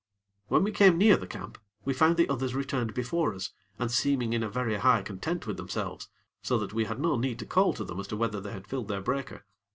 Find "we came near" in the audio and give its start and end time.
0.63-1.15